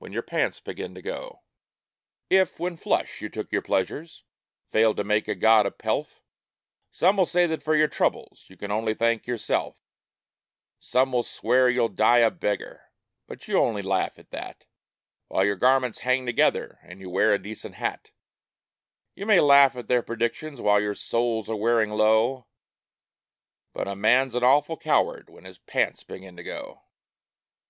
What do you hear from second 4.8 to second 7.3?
to make a god of Pelf Some will